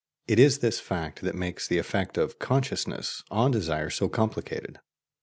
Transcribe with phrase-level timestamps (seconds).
[0.27, 4.79] It is this fact that makes the effect of "consciousness" on desire so complicated.